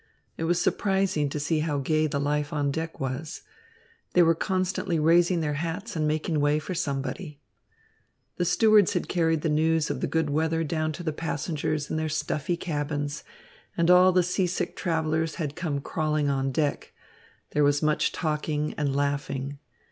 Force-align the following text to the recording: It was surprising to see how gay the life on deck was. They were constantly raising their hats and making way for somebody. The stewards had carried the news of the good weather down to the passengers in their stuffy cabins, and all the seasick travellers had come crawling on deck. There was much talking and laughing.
It 0.35 0.45
was 0.45 0.59
surprising 0.59 1.29
to 1.29 1.39
see 1.39 1.59
how 1.59 1.77
gay 1.77 2.07
the 2.07 2.19
life 2.19 2.51
on 2.51 2.71
deck 2.71 2.99
was. 2.99 3.43
They 4.13 4.23
were 4.23 4.33
constantly 4.33 4.97
raising 4.97 5.41
their 5.41 5.53
hats 5.53 5.95
and 5.95 6.07
making 6.07 6.39
way 6.39 6.57
for 6.57 6.73
somebody. 6.73 7.39
The 8.37 8.45
stewards 8.45 8.93
had 8.93 9.07
carried 9.07 9.41
the 9.41 9.47
news 9.49 9.91
of 9.91 10.01
the 10.01 10.07
good 10.07 10.31
weather 10.31 10.63
down 10.63 10.91
to 10.93 11.03
the 11.03 11.13
passengers 11.13 11.91
in 11.91 11.97
their 11.97 12.09
stuffy 12.09 12.57
cabins, 12.57 13.23
and 13.77 13.91
all 13.91 14.11
the 14.11 14.23
seasick 14.23 14.75
travellers 14.75 15.35
had 15.35 15.55
come 15.55 15.79
crawling 15.79 16.29
on 16.31 16.51
deck. 16.51 16.93
There 17.51 17.63
was 17.63 17.83
much 17.83 18.11
talking 18.11 18.73
and 18.79 18.95
laughing. 18.95 19.59